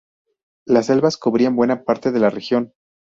Las 0.65 0.87
selvas 0.87 1.15
cubrían 1.17 1.55
buena 1.55 1.83
parte 1.83 2.11
de 2.11 2.19
la 2.19 2.31
región. 2.31 2.73